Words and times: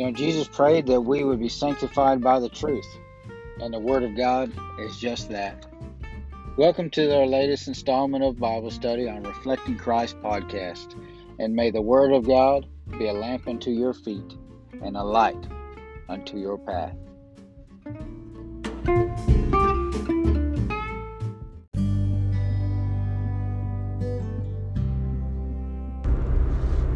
You 0.00 0.06
know, 0.06 0.12
Jesus 0.12 0.48
prayed 0.48 0.86
that 0.86 1.02
we 1.02 1.24
would 1.24 1.40
be 1.40 1.50
sanctified 1.50 2.22
by 2.22 2.40
the 2.40 2.48
truth, 2.48 2.88
and 3.60 3.70
the 3.70 3.78
Word 3.78 4.02
of 4.02 4.16
God 4.16 4.50
is 4.78 4.96
just 4.96 5.28
that. 5.28 5.66
Welcome 6.56 6.88
to 6.92 7.14
our 7.18 7.26
latest 7.26 7.68
installment 7.68 8.24
of 8.24 8.38
Bible 8.38 8.70
study 8.70 9.10
on 9.10 9.24
Reflecting 9.24 9.76
Christ 9.76 10.16
podcast, 10.22 10.98
and 11.38 11.54
may 11.54 11.70
the 11.70 11.82
Word 11.82 12.12
of 12.14 12.26
God 12.26 12.66
be 12.98 13.08
a 13.08 13.12
lamp 13.12 13.46
unto 13.46 13.70
your 13.70 13.92
feet 13.92 14.38
and 14.82 14.96
a 14.96 15.04
light 15.04 15.46
unto 16.08 16.38
your 16.38 16.56
path. 16.56 16.96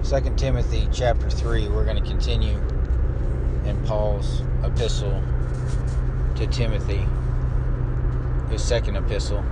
Second 0.01 0.39
Timothy 0.39 0.89
chapter 0.91 1.29
3, 1.29 1.69
we're 1.69 1.85
going 1.85 2.03
to 2.03 2.09
continue 2.09 2.59
in 3.67 3.83
Paul's 3.85 4.43
epistle 4.63 5.23
to 6.37 6.47
Timothy, 6.47 7.07
his 8.51 8.63
second 8.63 8.97
epistle. 8.97 9.45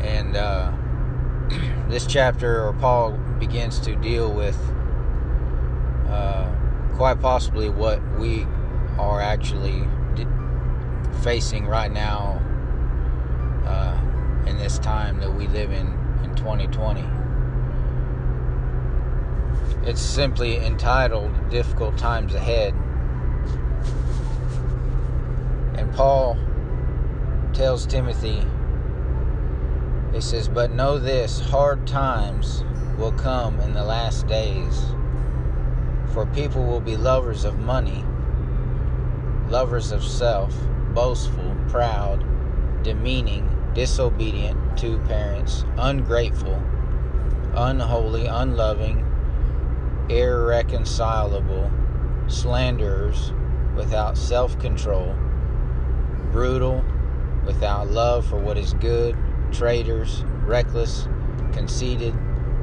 And 0.00 0.36
uh, 0.36 0.72
this 1.88 2.06
chapter, 2.06 2.66
or 2.66 2.72
Paul 2.74 3.12
begins 3.38 3.80
to 3.80 3.96
deal 3.96 4.32
with 4.32 4.58
uh, 6.08 6.50
quite 6.96 7.20
possibly 7.20 7.68
what 7.68 8.00
we 8.18 8.46
are 8.98 9.20
actually 9.20 9.86
facing 11.22 11.66
right 11.66 11.90
now 11.90 12.40
uh, 13.66 14.48
in 14.48 14.56
this 14.58 14.78
time 14.78 15.20
that 15.20 15.32
we 15.32 15.46
live 15.48 15.70
in 15.70 15.86
in 16.24 16.34
2020. 16.34 17.04
It's 19.88 20.00
simply 20.00 20.58
entitled 20.58 21.32
Difficult 21.50 21.96
Times 21.96 22.34
Ahead. 22.34 22.74
And 25.74 25.92
Paul 25.92 26.36
tells 27.52 27.86
Timothy, 27.86 28.42
he 30.12 30.20
says, 30.20 30.48
But 30.48 30.72
know 30.72 30.98
this 30.98 31.40
hard 31.40 31.86
times 31.86 32.64
will 32.98 33.12
come 33.12 33.60
in 33.60 33.72
the 33.72 33.84
last 33.84 34.26
days, 34.26 34.84
for 36.12 36.26
people 36.26 36.64
will 36.64 36.80
be 36.80 36.96
lovers 36.96 37.44
of 37.44 37.58
money, 37.58 38.04
lovers 39.48 39.92
of 39.92 40.02
self, 40.02 40.54
boastful, 40.94 41.56
proud, 41.68 42.24
demeaning, 42.82 43.48
disobedient 43.74 44.76
to 44.78 44.98
parents, 45.00 45.64
ungrateful, 45.76 46.60
unholy, 47.54 48.26
unloving 48.26 49.06
irreconcilable, 50.10 51.70
slanderers, 52.26 53.32
without 53.76 54.18
self 54.18 54.58
control, 54.58 55.14
brutal, 56.32 56.84
without 57.44 57.88
love 57.88 58.26
for 58.26 58.38
what 58.38 58.56
is 58.58 58.74
good, 58.74 59.16
traitors, 59.52 60.24
reckless, 60.44 61.08
conceited, 61.52 62.14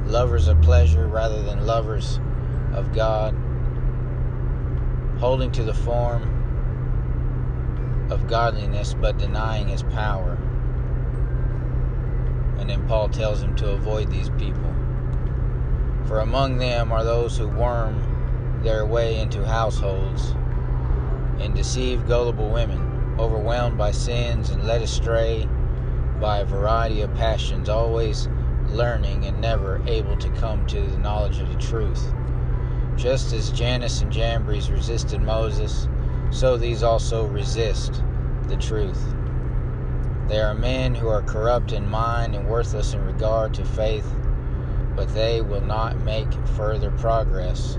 lovers 0.06 0.48
of 0.48 0.60
pleasure 0.62 1.06
rather 1.06 1.42
than 1.42 1.66
lovers 1.66 2.20
of 2.72 2.94
God, 2.94 3.34
holding 5.18 5.52
to 5.52 5.62
the 5.62 5.74
form 5.74 6.34
of 8.10 8.26
godliness 8.26 8.94
but 8.94 9.18
denying 9.18 9.68
his 9.68 9.82
power. 9.82 10.38
And 12.58 12.70
then 12.70 12.86
Paul 12.88 13.08
tells 13.08 13.42
him 13.42 13.54
to 13.56 13.70
avoid 13.70 14.10
these 14.10 14.30
people. 14.30 14.74
For 16.06 16.20
among 16.20 16.56
them 16.58 16.90
are 16.90 17.04
those 17.04 17.36
who 17.36 17.48
worm 17.48 18.62
their 18.62 18.86
way 18.86 19.20
into 19.20 19.44
households 19.44 20.30
and 21.38 21.54
deceive 21.54 22.08
gullible 22.08 22.48
women, 22.50 22.87
overwhelmed 23.18 23.76
by 23.76 23.90
sins 23.90 24.50
and 24.50 24.66
led 24.66 24.82
astray 24.82 25.48
by 26.20 26.38
a 26.38 26.44
variety 26.44 27.00
of 27.02 27.14
passions, 27.14 27.68
always 27.68 28.28
learning 28.68 29.24
and 29.24 29.40
never 29.40 29.82
able 29.86 30.16
to 30.16 30.30
come 30.30 30.66
to 30.66 30.80
the 30.80 30.98
knowledge 30.98 31.38
of 31.38 31.48
the 31.48 31.58
truth. 31.58 32.12
Just 32.96 33.32
as 33.32 33.50
Jannes 33.52 34.00
and 34.00 34.12
Jambres 34.12 34.70
resisted 34.70 35.20
Moses, 35.20 35.88
so 36.30 36.56
these 36.56 36.82
also 36.82 37.26
resist 37.26 38.02
the 38.48 38.56
truth. 38.56 39.14
They 40.26 40.40
are 40.40 40.54
men 40.54 40.94
who 40.94 41.08
are 41.08 41.22
corrupt 41.22 41.72
in 41.72 41.88
mind 41.88 42.34
and 42.34 42.48
worthless 42.48 42.92
in 42.92 43.04
regard 43.04 43.54
to 43.54 43.64
faith 43.64 44.06
but 44.98 45.14
they 45.14 45.40
will 45.40 45.60
not 45.60 45.96
make 46.00 46.26
further 46.56 46.90
progress, 46.90 47.78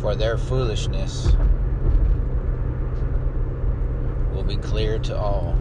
for 0.00 0.16
their 0.16 0.38
foolishness 0.38 1.30
will 4.44 4.56
be 4.56 4.62
clear 4.62 4.98
to 4.98 5.18
all, 5.18 5.56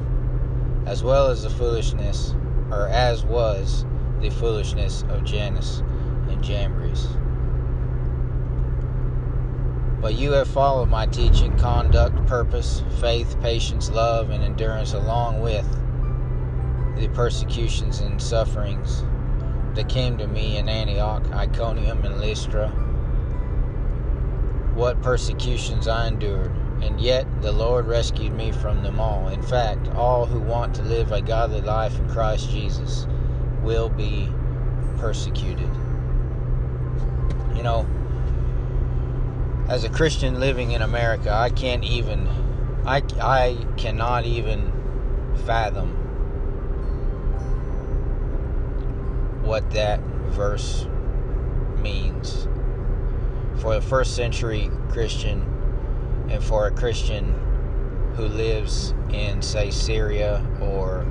as 0.85 1.03
well 1.03 1.27
as 1.27 1.43
the 1.43 1.49
foolishness, 1.49 2.35
or 2.71 2.87
as 2.87 3.23
was 3.23 3.85
the 4.21 4.29
foolishness 4.29 5.03
of 5.09 5.23
Jannes 5.23 5.79
and 6.29 6.43
Jambres. 6.43 7.07
But 10.01 10.15
you 10.15 10.33
have 10.33 10.49
followed 10.49 10.89
my 10.89 11.05
teaching, 11.05 11.57
conduct, 11.57 12.25
purpose, 12.25 12.83
faith, 12.99 13.39
patience, 13.41 13.89
love, 13.89 14.31
and 14.31 14.43
endurance, 14.43 14.93
along 14.93 15.41
with 15.41 15.65
the 16.97 17.07
persecutions 17.09 17.99
and 18.01 18.21
sufferings 18.21 19.03
that 19.75 19.87
came 19.87 20.17
to 20.17 20.27
me 20.27 20.57
in 20.57 20.67
Antioch, 20.67 21.25
Iconium, 21.31 22.03
and 22.03 22.19
Lystra. 22.19 22.67
What 24.75 25.01
persecutions 25.01 25.87
I 25.87 26.07
endured, 26.07 26.51
and 26.83 26.99
yet 26.99 27.25
the 27.41 27.51
Lord 27.51 27.87
rescued 27.87 28.33
me 28.33 28.51
from 28.51 28.83
them 28.83 28.99
all. 28.99 29.29
In 29.29 29.41
fact, 29.41 29.87
all 29.89 30.25
who 30.25 30.39
want 30.39 30.75
to 30.75 30.81
live 30.83 31.11
a 31.13 31.21
godly 31.21 31.61
life 31.61 31.97
in 31.97 32.09
Christ 32.09 32.49
Jesus 32.49 33.07
will 33.61 33.87
be 33.87 34.29
persecuted. 34.97 35.69
You 37.55 37.63
know, 37.63 37.87
as 39.69 39.85
a 39.85 39.89
Christian 39.89 40.41
living 40.41 40.71
in 40.71 40.81
America, 40.81 41.31
I 41.33 41.49
can't 41.49 41.85
even, 41.85 42.27
I, 42.85 43.01
I 43.21 43.65
cannot 43.77 44.25
even 44.25 44.71
fathom 45.45 45.99
what 49.41 49.71
that 49.71 50.01
verse 50.27 50.85
means 51.77 52.47
for 53.57 53.75
a 53.75 53.81
first 53.81 54.15
century 54.15 54.69
Christian 54.89 55.52
and 56.29 56.43
for 56.43 56.67
a 56.67 56.71
Christian 56.71 57.33
who 58.15 58.27
lives 58.27 58.93
in, 59.11 59.41
say, 59.41 59.71
Syria 59.71 60.45
or, 60.61 61.05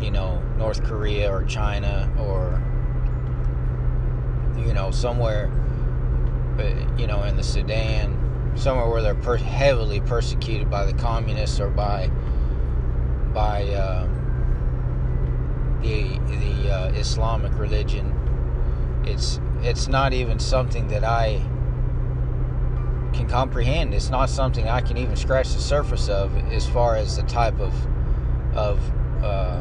you 0.00 0.10
know, 0.10 0.42
North 0.56 0.82
Korea 0.84 1.32
or 1.32 1.44
China 1.44 2.10
or, 2.18 2.62
you 4.64 4.72
know, 4.72 4.90
somewhere, 4.90 5.50
uh, 6.58 6.96
you 6.98 7.06
know, 7.06 7.22
in 7.22 7.36
the 7.36 7.42
Sudan, 7.42 8.52
somewhere 8.56 8.88
where 8.88 9.02
they're 9.02 9.14
per- 9.14 9.36
heavily 9.36 10.00
persecuted 10.00 10.70
by 10.70 10.84
the 10.84 10.94
communists 10.94 11.60
or 11.60 11.70
by, 11.70 12.10
by, 13.32 13.64
uh, 13.68 14.08
the 15.82 16.18
the 16.18 16.70
uh, 16.70 16.88
Islamic 16.92 17.52
religion. 17.58 18.12
It's 19.04 19.40
it's 19.62 19.88
not 19.88 20.12
even 20.12 20.38
something 20.38 20.88
that 20.88 21.04
I 21.04 21.40
can 23.18 23.28
comprehend. 23.28 23.92
It's 23.94 24.10
not 24.10 24.30
something 24.30 24.68
I 24.68 24.80
can 24.80 24.96
even 24.96 25.16
scratch 25.16 25.52
the 25.52 25.60
surface 25.60 26.08
of 26.08 26.34
as 26.52 26.66
far 26.68 26.94
as 26.94 27.16
the 27.16 27.24
type 27.24 27.58
of 27.60 27.74
of 28.56 28.80
uh, 29.22 29.60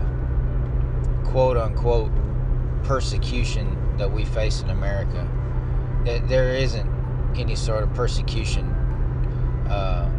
quote 1.25 1.57
unquote 1.57 2.11
persecution 2.83 3.97
that 3.97 4.11
we 4.11 4.25
face 4.25 4.61
in 4.61 4.69
America. 4.69 5.27
That 6.05 6.27
There 6.29 6.53
isn't 6.53 6.87
any 7.35 7.55
sort 7.55 7.83
of 7.83 7.93
persecution 7.93 8.65
uh, 9.69 10.09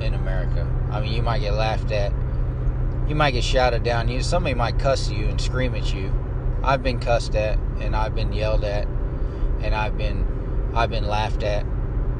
in 0.00 0.14
America. 0.14 0.68
I 0.90 1.00
mean, 1.00 1.12
you 1.12 1.22
might 1.22 1.40
get 1.40 1.54
laughed 1.54 1.90
at 1.90 2.12
you 3.08 3.14
might 3.14 3.32
get 3.32 3.42
shouted 3.42 3.82
down. 3.82 4.08
You 4.08 4.22
somebody 4.22 4.54
might 4.54 4.78
cuss 4.78 5.10
you 5.10 5.26
and 5.26 5.40
scream 5.40 5.74
at 5.74 5.92
you. 5.94 6.12
I've 6.62 6.82
been 6.82 7.00
cussed 7.00 7.34
at 7.34 7.58
and 7.80 7.96
I've 7.96 8.14
been 8.14 8.32
yelled 8.32 8.64
at 8.64 8.86
and 9.62 9.74
I've 9.74 9.96
been 9.96 10.70
I've 10.74 10.90
been 10.90 11.06
laughed 11.06 11.42
at 11.42 11.64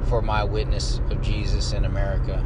for 0.07 0.23
my 0.23 0.45
witness 0.45 1.01
of 1.11 1.21
Jesus 1.21 1.73
in 1.73 1.85
America. 1.85 2.45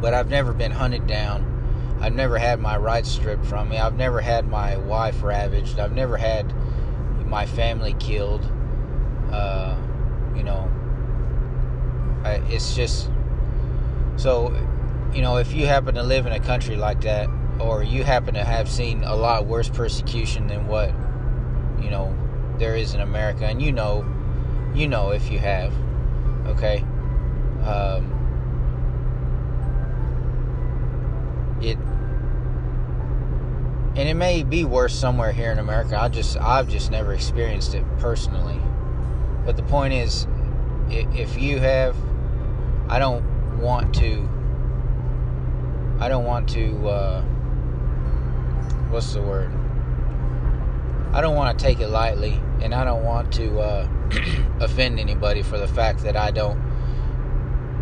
But 0.00 0.14
I've 0.14 0.30
never 0.30 0.52
been 0.52 0.72
hunted 0.72 1.06
down. 1.06 1.52
I've 2.00 2.14
never 2.14 2.38
had 2.38 2.60
my 2.60 2.76
rights 2.76 3.10
stripped 3.10 3.46
from 3.46 3.70
me. 3.70 3.78
I've 3.78 3.96
never 3.96 4.20
had 4.20 4.46
my 4.46 4.76
wife 4.76 5.22
ravaged. 5.22 5.78
I've 5.78 5.92
never 5.92 6.16
had 6.16 6.52
my 7.26 7.46
family 7.46 7.94
killed. 7.98 8.44
Uh, 9.32 9.76
you 10.36 10.42
know, 10.42 10.70
I, 12.24 12.42
it's 12.48 12.76
just 12.76 13.10
so 14.16 14.54
you 15.16 15.22
know, 15.22 15.38
if 15.38 15.54
you 15.54 15.66
happen 15.66 15.94
to 15.94 16.02
live 16.02 16.26
in 16.26 16.32
a 16.32 16.40
country 16.40 16.76
like 16.76 17.00
that, 17.02 17.30
or 17.58 17.82
you 17.82 18.04
happen 18.04 18.34
to 18.34 18.44
have 18.44 18.68
seen 18.68 19.02
a 19.02 19.16
lot 19.16 19.46
worse 19.46 19.68
persecution 19.68 20.46
than 20.46 20.66
what, 20.66 20.90
you 21.82 21.90
know, 21.90 22.14
there 22.58 22.76
is 22.76 22.92
in 22.92 23.00
America, 23.00 23.46
and 23.46 23.62
you 23.62 23.72
know, 23.72 24.04
you 24.74 24.86
know 24.86 25.12
if 25.12 25.30
you 25.30 25.38
have, 25.38 25.72
Okay? 26.46 26.84
Um, 27.64 28.12
it 31.60 31.78
and 33.96 34.08
it 34.10 34.14
may 34.14 34.42
be 34.42 34.64
worse 34.64 34.94
somewhere 34.94 35.32
here 35.32 35.50
in 35.50 35.58
America. 35.58 35.98
I 35.98 36.08
just 36.08 36.36
I've 36.36 36.68
just 36.68 36.90
never 36.90 37.14
experienced 37.14 37.74
it 37.74 37.84
personally. 37.98 38.60
But 39.46 39.56
the 39.56 39.62
point 39.62 39.94
is, 39.94 40.26
if 40.90 41.38
you 41.40 41.58
have, 41.60 41.96
I 42.88 42.98
don't 42.98 43.24
want 43.58 43.94
to. 43.96 44.28
I 45.98 46.08
don't 46.08 46.24
want 46.24 46.48
to. 46.50 46.88
Uh, 46.88 47.22
what's 48.90 49.14
the 49.14 49.22
word? 49.22 49.50
I 51.12 51.20
don't 51.20 51.34
want 51.34 51.58
to 51.58 51.64
take 51.64 51.80
it 51.80 51.88
lightly, 51.88 52.40
and 52.60 52.74
I 52.74 52.84
don't 52.84 53.04
want 53.04 53.32
to 53.34 53.58
uh, 53.58 53.88
offend 54.60 55.00
anybody 55.00 55.42
for 55.42 55.58
the 55.58 55.68
fact 55.68 56.02
that 56.02 56.16
I 56.16 56.30
don't. 56.30 56.60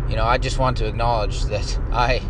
You 0.09 0.15
know, 0.15 0.25
I 0.25 0.37
just 0.37 0.59
want 0.59 0.77
to 0.77 0.87
acknowledge 0.87 1.43
that 1.45 1.79
I, 1.91 2.21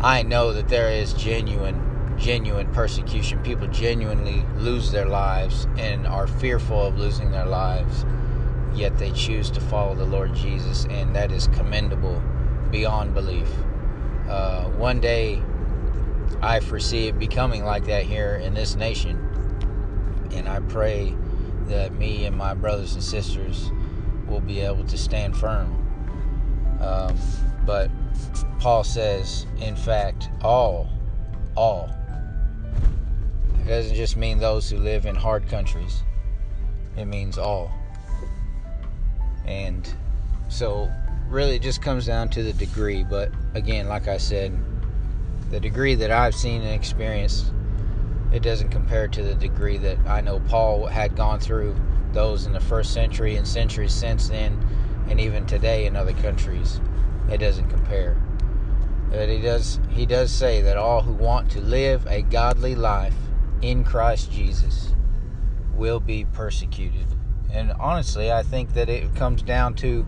I 0.00 0.22
know 0.22 0.52
that 0.52 0.68
there 0.68 0.90
is 0.90 1.12
genuine, 1.12 2.16
genuine 2.16 2.72
persecution. 2.72 3.42
People 3.42 3.66
genuinely 3.68 4.44
lose 4.56 4.92
their 4.92 5.06
lives 5.06 5.66
and 5.76 6.06
are 6.06 6.26
fearful 6.26 6.86
of 6.86 6.98
losing 6.98 7.30
their 7.30 7.46
lives, 7.46 8.06
yet 8.74 8.96
they 8.98 9.10
choose 9.10 9.50
to 9.50 9.60
follow 9.60 9.94
the 9.94 10.06
Lord 10.06 10.34
Jesus, 10.34 10.86
and 10.86 11.14
that 11.16 11.32
is 11.32 11.48
commendable 11.48 12.22
beyond 12.70 13.12
belief. 13.14 13.48
Uh, 14.28 14.64
one 14.70 15.00
day, 15.00 15.42
I 16.40 16.60
foresee 16.60 17.08
it 17.08 17.18
becoming 17.18 17.64
like 17.64 17.84
that 17.86 18.04
here 18.04 18.36
in 18.36 18.54
this 18.54 18.74
nation 18.74 19.33
and 20.34 20.48
I 20.48 20.60
pray 20.60 21.14
that 21.66 21.94
me 21.94 22.26
and 22.26 22.36
my 22.36 22.54
brothers 22.54 22.94
and 22.94 23.02
sisters 23.02 23.70
will 24.28 24.40
be 24.40 24.60
able 24.60 24.84
to 24.84 24.98
stand 24.98 25.36
firm. 25.36 25.80
Um, 26.80 27.16
but 27.64 27.90
Paul 28.60 28.84
says, 28.84 29.46
in 29.60 29.76
fact, 29.76 30.28
all, 30.42 30.88
all. 31.56 31.90
It 33.60 33.68
doesn't 33.68 33.94
just 33.94 34.16
mean 34.16 34.38
those 34.38 34.68
who 34.68 34.78
live 34.78 35.06
in 35.06 35.14
hard 35.14 35.48
countries, 35.48 36.02
it 36.96 37.06
means 37.06 37.38
all. 37.38 37.72
And 39.46 39.88
so, 40.48 40.90
really, 41.28 41.56
it 41.56 41.62
just 41.62 41.82
comes 41.82 42.06
down 42.06 42.28
to 42.30 42.42
the 42.42 42.52
degree. 42.52 43.04
But 43.04 43.30
again, 43.54 43.88
like 43.88 44.08
I 44.08 44.18
said, 44.18 44.58
the 45.50 45.60
degree 45.60 45.94
that 45.94 46.10
I've 46.10 46.34
seen 46.34 46.62
and 46.62 46.74
experienced 46.74 47.52
it 48.34 48.42
doesn't 48.42 48.70
compare 48.70 49.06
to 49.06 49.22
the 49.22 49.36
degree 49.36 49.78
that 49.78 49.96
I 50.08 50.20
know 50.20 50.40
Paul 50.40 50.86
had 50.86 51.14
gone 51.14 51.38
through 51.38 51.76
those 52.12 52.46
in 52.46 52.52
the 52.52 52.60
first 52.60 52.92
century 52.92 53.36
and 53.36 53.46
centuries 53.46 53.92
since 53.92 54.28
then, 54.28 54.58
and 55.08 55.20
even 55.20 55.46
today 55.46 55.86
in 55.86 55.94
other 55.94 56.14
countries. 56.14 56.80
It 57.30 57.38
doesn't 57.38 57.70
compare. 57.70 58.20
But 59.10 59.28
he 59.28 59.40
does 59.40 59.78
he 59.90 60.04
does 60.04 60.32
say 60.32 60.62
that 60.62 60.76
all 60.76 61.00
who 61.00 61.12
want 61.12 61.48
to 61.52 61.60
live 61.60 62.04
a 62.08 62.22
godly 62.22 62.74
life 62.74 63.14
in 63.62 63.84
Christ 63.84 64.32
Jesus 64.32 64.92
will 65.76 66.00
be 66.00 66.24
persecuted. 66.24 67.06
And 67.52 67.70
honestly, 67.78 68.32
I 68.32 68.42
think 68.42 68.74
that 68.74 68.88
it 68.88 69.14
comes 69.14 69.42
down 69.42 69.74
to 69.76 70.04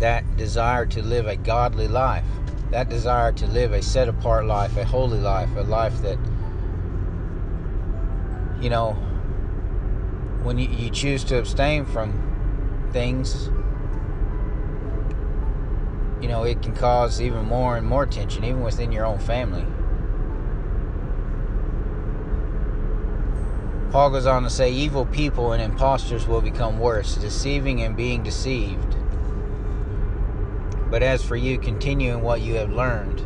that 0.00 0.36
desire 0.38 0.86
to 0.86 1.02
live 1.02 1.26
a 1.26 1.36
godly 1.36 1.86
life, 1.86 2.24
that 2.70 2.88
desire 2.88 3.32
to 3.32 3.46
live 3.46 3.72
a 3.72 3.82
set 3.82 4.08
apart 4.08 4.46
life, 4.46 4.74
a 4.78 4.84
holy 4.86 5.20
life, 5.20 5.54
a 5.56 5.62
life 5.62 6.00
that 6.00 6.18
you 8.60 8.70
know, 8.70 8.92
when 10.42 10.58
you, 10.58 10.68
you 10.68 10.90
choose 10.90 11.24
to 11.24 11.38
abstain 11.38 11.84
from 11.84 12.90
things, 12.92 13.48
you 16.20 16.28
know, 16.28 16.44
it 16.44 16.62
can 16.62 16.74
cause 16.74 17.20
even 17.20 17.44
more 17.44 17.76
and 17.76 17.86
more 17.86 18.06
tension, 18.06 18.44
even 18.44 18.62
within 18.62 18.92
your 18.92 19.04
own 19.04 19.18
family. 19.18 19.66
Paul 23.90 24.10
goes 24.10 24.26
on 24.26 24.42
to 24.42 24.50
say, 24.50 24.70
Evil 24.70 25.06
people 25.06 25.52
and 25.52 25.62
impostors 25.62 26.26
will 26.26 26.40
become 26.40 26.78
worse, 26.78 27.16
deceiving 27.16 27.82
and 27.82 27.96
being 27.96 28.22
deceived. 28.22 28.96
But 30.90 31.02
as 31.02 31.24
for 31.24 31.36
you, 31.36 31.58
continue 31.58 32.12
in 32.12 32.22
what 32.22 32.40
you 32.40 32.54
have 32.54 32.70
learned 32.70 33.20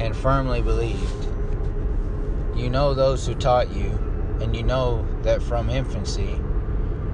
and 0.00 0.16
firmly 0.16 0.62
believed 0.62 1.28
you 2.54 2.68
know 2.70 2.94
those 2.94 3.26
who 3.26 3.34
taught 3.34 3.70
you, 3.70 3.90
and 4.40 4.54
you 4.54 4.62
know 4.62 5.06
that 5.22 5.42
from 5.42 5.70
infancy 5.70 6.40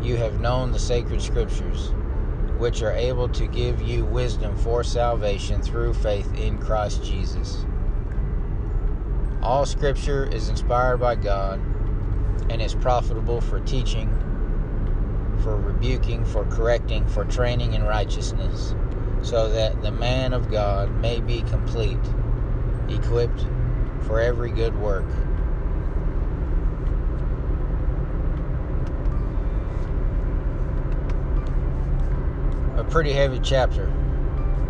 you 0.02 0.16
have 0.16 0.40
known 0.40 0.72
the 0.72 0.78
sacred 0.78 1.20
scriptures, 1.20 1.92
which 2.56 2.82
are 2.82 2.92
able 2.92 3.28
to 3.28 3.46
give 3.46 3.80
you 3.82 4.04
wisdom 4.04 4.56
for 4.56 4.82
salvation 4.82 5.60
through 5.62 5.94
faith 5.94 6.32
in 6.34 6.58
Christ 6.58 7.04
Jesus. 7.04 7.64
All 9.42 9.66
scripture 9.66 10.24
is 10.24 10.48
inspired 10.48 10.98
by 10.98 11.14
God 11.14 11.60
and 12.50 12.60
is 12.60 12.74
profitable 12.74 13.40
for 13.40 13.60
teaching, 13.60 14.08
for 15.42 15.56
rebuking, 15.56 16.24
for 16.24 16.44
correcting, 16.46 17.06
for 17.06 17.24
training 17.24 17.74
in 17.74 17.84
righteousness, 17.84 18.74
so 19.22 19.48
that 19.50 19.80
the 19.82 19.90
man 19.92 20.32
of 20.32 20.50
God 20.50 20.90
may 21.00 21.20
be 21.20 21.42
complete, 21.42 21.98
equipped 22.88 23.46
for 24.02 24.20
every 24.20 24.50
good 24.50 24.76
work. 24.76 25.06
Pretty 32.90 33.12
heavy 33.12 33.38
chapter. 33.42 33.86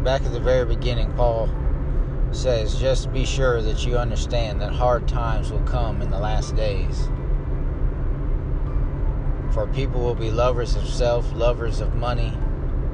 Back 0.03 0.23
at 0.23 0.33
the 0.33 0.41
very 0.41 0.65
beginning, 0.65 1.13
Paul 1.15 1.49
says, 2.33 2.79
Just 2.81 3.13
be 3.13 3.25
sure 3.25 3.63
that 3.63 3.87
you 3.87 3.97
understand 3.97 4.61
that 4.61 4.73
hard 4.73 5.07
times 5.07 5.53
will 5.53 5.63
come 5.63 6.03
in 6.03 6.11
the 6.11 6.19
last 6.19 6.57
days. 6.57 7.09
For 9.53 9.69
people 9.73 10.01
will 10.01 10.15
be 10.15 10.31
lovers 10.31 10.75
of 10.75 10.89
self, 10.89 11.33
lovers 11.33 11.81
of 11.81 11.95
money, 11.95 12.33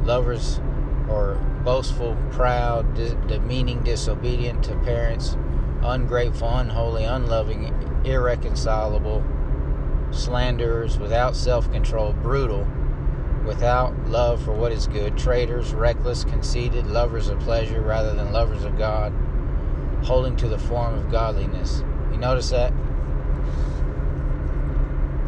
lovers 0.03 0.61
or 1.09 1.35
boastful, 1.65 2.17
proud, 2.31 2.95
demeaning, 3.27 3.83
disobedient 3.83 4.63
to 4.65 4.75
parents, 4.81 5.37
ungrateful, 5.83 6.49
unholy, 6.49 7.05
unloving, 7.05 7.73
irreconcilable, 8.05 9.25
slanderers, 10.11 10.99
without 10.99 11.35
self 11.35 11.71
control, 11.73 12.13
brutal 12.13 12.67
without 13.45 13.95
love 14.09 14.43
for 14.43 14.53
what 14.53 14.73
is 14.73 14.87
good, 14.87 15.17
traitors, 15.19 15.75
reckless, 15.75 16.25
conceited, 16.25 16.87
lovers 16.87 17.29
of 17.29 17.39
pleasure 17.41 17.81
rather 17.81 18.15
than 18.15 18.33
lovers 18.33 18.65
of 18.65 18.79
God, 18.79 19.13
holding 20.03 20.37
to 20.37 20.49
the 20.49 20.59
form 20.59 20.95
of 20.95 21.11
godliness. 21.11 21.83
You 22.11 22.19
notice 22.19 22.51
that? 22.51 22.73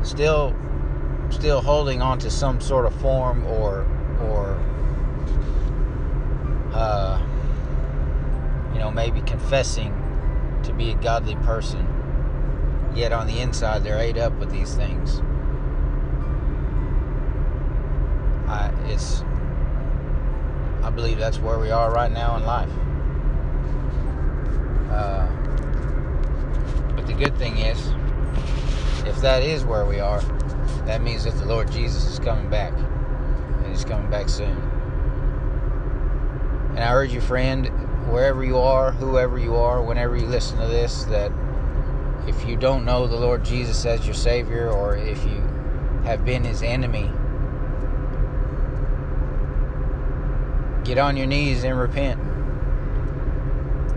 Still 0.02 0.54
still 1.30 1.60
holding 1.60 2.00
on 2.00 2.18
to 2.20 2.30
some 2.30 2.60
sort 2.60 2.86
of 2.86 2.94
form 3.00 3.44
or 3.46 3.86
or 4.22 4.54
uh, 6.72 7.20
you 8.72 8.78
know 8.78 8.90
maybe 8.90 9.20
confessing 9.22 9.92
to 10.62 10.72
be 10.72 10.92
a 10.92 10.94
godly 10.96 11.34
person 11.36 11.84
yet 12.94 13.12
on 13.12 13.26
the 13.26 13.40
inside 13.40 13.82
they're 13.82 13.98
ate 13.98 14.16
up 14.16 14.32
with 14.38 14.50
these 14.50 14.74
things 14.74 15.20
I, 18.48 18.70
it's 18.86 19.22
I 20.82 20.90
believe 20.90 21.18
that's 21.18 21.38
where 21.38 21.58
we 21.58 21.70
are 21.70 21.92
right 21.92 22.12
now 22.12 22.36
in 22.36 22.44
life. 22.44 22.70
Uh, 24.88 25.26
but 26.94 27.06
the 27.08 27.12
good 27.12 27.36
thing 27.36 27.58
is, 27.58 27.78
if 29.04 29.20
that 29.20 29.42
is 29.42 29.64
where 29.64 29.84
we 29.84 29.98
are, 29.98 30.20
that 30.86 31.02
means 31.02 31.24
that 31.24 31.34
the 31.38 31.44
Lord 31.44 31.72
Jesus 31.72 32.06
is 32.06 32.20
coming 32.20 32.48
back, 32.48 32.72
and 32.72 33.66
He's 33.66 33.84
coming 33.84 34.08
back 34.10 34.28
soon. 34.28 34.56
And 36.70 36.78
I 36.78 36.92
urge 36.92 37.12
you, 37.12 37.20
friend, 37.20 37.66
wherever 38.08 38.44
you 38.44 38.58
are, 38.58 38.92
whoever 38.92 39.38
you 39.38 39.56
are, 39.56 39.82
whenever 39.82 40.16
you 40.16 40.26
listen 40.26 40.58
to 40.58 40.66
this, 40.68 41.02
that 41.04 41.32
if 42.28 42.46
you 42.46 42.56
don't 42.56 42.84
know 42.84 43.08
the 43.08 43.16
Lord 43.16 43.44
Jesus 43.44 43.84
as 43.86 44.04
your 44.04 44.14
Savior, 44.14 44.70
or 44.70 44.96
if 44.96 45.24
you 45.24 45.42
have 46.04 46.24
been 46.24 46.44
His 46.44 46.62
enemy 46.62 47.10
get 50.86 50.98
on 50.98 51.16
your 51.16 51.26
knees 51.26 51.64
and 51.64 51.76
repent. 51.76 52.20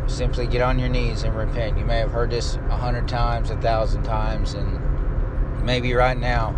Simply 0.10 0.48
get 0.48 0.62
on 0.62 0.80
your 0.80 0.90
knees 0.90 1.22
and 1.22 1.36
repent. 1.36 1.78
You 1.78 1.86
may 1.86 2.00
have 2.00 2.12
heard 2.12 2.32
this 2.32 2.56
a 2.56 2.76
hundred 2.76 3.08
times, 3.08 3.52
a 3.52 3.58
thousand 3.58 4.04
times, 4.04 4.56
and 4.56 5.64
maybe 5.64 5.94
right 5.94 6.18
now, 6.18 6.52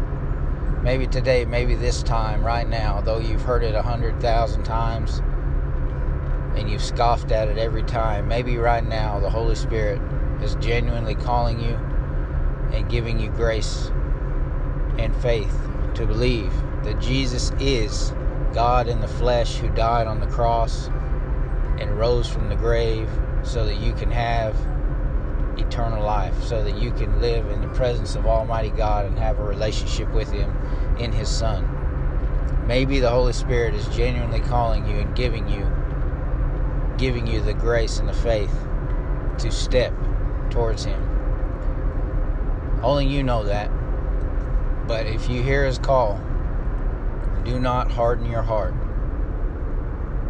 maybe 0.84 1.06
today, 1.06 1.44
maybe 1.44 1.76
this 1.76 2.02
time, 2.02 2.46
right 2.46 2.68
now, 2.68 3.02
though 3.02 3.20
you've 3.20 3.42
heard 3.42 3.62
it 3.62 3.76
a 3.76 3.82
hundred 3.82 4.22
thousand 4.22 4.64
times 4.64 5.22
and 6.56 6.70
you've 6.70 6.84
scoffed 6.84 7.32
at 7.32 7.50
it 7.50 7.58
every 7.58 7.84
time, 7.84 8.30
maybe 8.30 8.58
right 8.58 8.86
now 8.86 9.20
the 9.20 9.30
Holy 9.30 9.56
Spirit 9.56 10.02
is 10.42 10.56
genuinely 10.56 11.16
calling 11.16 11.60
you 11.60 11.76
and 12.74 12.90
giving 12.90 13.20
you 13.20 13.30
grace 13.32 13.92
and 14.98 15.14
faith 15.18 15.56
to 15.94 16.06
believe 16.06 16.54
that 16.84 17.00
Jesus 17.02 17.52
is 17.60 18.14
God 18.54 18.88
in 18.88 19.02
the 19.02 19.08
flesh 19.08 19.58
who 19.58 19.70
died 19.70 20.08
on 20.08 20.20
the 20.20 20.28
cross 20.28 20.88
and 21.80 21.98
rose 21.98 22.30
from 22.30 22.50
the 22.50 22.56
grave 22.56 23.10
so 23.44 23.66
that 23.66 23.76
you 23.76 23.94
can 23.94 24.12
have 24.12 24.56
eternal 25.58 26.04
life, 26.04 26.44
so 26.44 26.64
that 26.64 26.78
you 26.78 26.92
can 26.92 27.22
live 27.22 27.50
in 27.50 27.62
the 27.62 27.68
presence 27.70 28.16
of 28.16 28.26
Almighty 28.26 28.70
God 28.70 29.06
and 29.06 29.18
have 29.18 29.40
a 29.40 29.44
relationship 29.44 30.12
with 30.12 30.32
Him 30.32 30.56
in 31.00 31.12
His 31.12 31.30
Son. 31.30 31.68
Maybe 32.68 33.00
the 33.00 33.10
Holy 33.10 33.34
Spirit 33.34 33.74
is 33.74 33.88
genuinely 33.88 34.40
calling 34.40 34.86
you 34.86 34.98
and 34.98 35.16
giving 35.16 35.48
you 35.48 35.70
giving 36.98 37.26
you 37.26 37.42
the 37.42 37.54
grace 37.54 37.98
and 37.98 38.08
the 38.08 38.14
faith 38.14 38.54
to 39.40 39.52
step 39.52 39.94
towards 40.52 40.84
Him. 40.84 41.02
Only 42.84 43.08
you 43.08 43.24
know 43.24 43.44
that. 43.46 43.72
But 44.88 45.08
if 45.08 45.30
you 45.30 45.42
hear 45.42 45.66
His 45.66 45.80
call, 45.80 46.20
do 47.44 47.60
not 47.60 47.92
harden 47.92 48.30
your 48.30 48.42
heart 48.42 48.74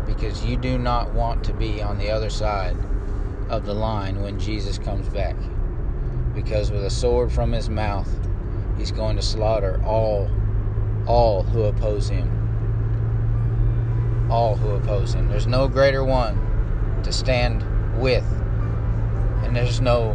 because 0.06 0.44
you 0.46 0.58
do 0.58 0.78
not 0.78 1.14
want 1.14 1.44
to 1.44 1.54
be 1.54 1.82
on 1.82 1.98
the 1.98 2.10
other 2.10 2.30
side 2.30 2.78
of 3.50 3.66
the 3.66 3.74
line 3.74 4.22
when 4.22 4.40
Jesus 4.40 4.78
comes 4.78 5.08
back. 5.10 5.36
Because 6.34 6.72
with 6.72 6.86
a 6.86 6.90
sword 6.90 7.32
from 7.32 7.52
his 7.52 7.70
mouth, 7.70 8.10
he's 8.78 8.92
going 8.92 9.16
to 9.18 9.22
slaughter 9.22 9.82
all 9.86 10.30
all 11.08 11.44
who 11.44 11.64
oppose 11.64 12.08
him. 12.10 12.30
All 14.30 14.56
who 14.56 14.70
oppose 14.72 15.14
him. 15.14 15.28
There's 15.28 15.48
no 15.48 15.68
greater 15.68 16.04
one 16.04 17.02
to 17.04 17.12
stand 17.12 17.66
with. 18.00 18.26
And 19.44 19.56
there's 19.56 19.82
no 19.82 20.14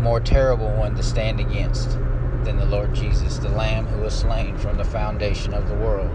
more 0.00 0.20
terrible 0.20 0.70
one 0.76 0.94
to 0.96 1.02
stand 1.02 1.40
against 1.40 1.98
than 2.44 2.56
the 2.56 2.66
Lord 2.66 2.94
Jesus, 2.94 3.38
the 3.38 3.48
Lamb 3.48 3.86
who 3.86 4.02
was 4.02 4.14
slain 4.14 4.56
from 4.58 4.76
the 4.76 4.84
foundation 4.84 5.54
of 5.54 5.68
the 5.68 5.74
world. 5.74 6.10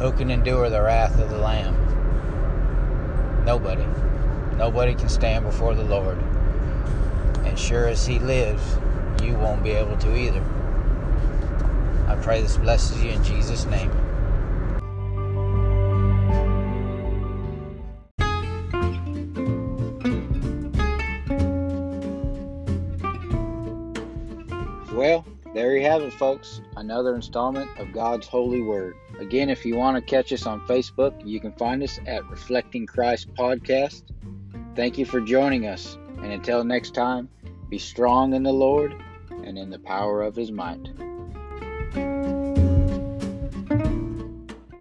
Who 0.00 0.12
can 0.12 0.30
endure 0.30 0.70
the 0.70 0.82
wrath 0.82 1.18
of 1.18 1.30
the 1.30 1.38
Lamb? 1.38 1.74
Nobody. 3.44 3.86
Nobody 4.56 4.94
can 4.94 5.08
stand 5.08 5.44
before 5.44 5.74
the 5.74 5.84
Lord. 5.84 6.18
And 7.44 7.58
sure 7.58 7.88
as 7.88 8.06
He 8.06 8.18
lives, 8.18 8.62
you 9.22 9.34
won't 9.34 9.62
be 9.62 9.70
able 9.70 9.96
to 9.98 10.16
either. 10.16 10.42
I 12.06 12.16
pray 12.16 12.42
this 12.42 12.56
blesses 12.56 13.02
you 13.02 13.10
in 13.10 13.24
Jesus' 13.24 13.64
name. 13.66 13.90
Well, 24.96 25.26
there 25.52 25.76
you 25.76 25.82
have 25.82 26.00
it, 26.00 26.14
folks. 26.14 26.62
Another 26.74 27.14
installment 27.14 27.68
of 27.78 27.92
God's 27.92 28.26
Holy 28.26 28.62
Word. 28.62 28.96
Again, 29.20 29.50
if 29.50 29.66
you 29.66 29.76
want 29.76 29.96
to 29.96 30.00
catch 30.00 30.32
us 30.32 30.46
on 30.46 30.66
Facebook, 30.66 31.12
you 31.22 31.38
can 31.38 31.52
find 31.52 31.82
us 31.82 32.00
at 32.06 32.24
Reflecting 32.30 32.86
Christ 32.86 33.28
Podcast. 33.34 34.04
Thank 34.74 34.96
you 34.96 35.04
for 35.04 35.20
joining 35.20 35.66
us. 35.66 35.98
And 36.22 36.32
until 36.32 36.64
next 36.64 36.94
time, 36.94 37.28
be 37.68 37.76
strong 37.78 38.32
in 38.32 38.42
the 38.42 38.54
Lord 38.54 38.96
and 39.44 39.58
in 39.58 39.68
the 39.68 39.78
power 39.78 40.22
of 40.22 40.34
his 40.34 40.50
might. 40.50 40.88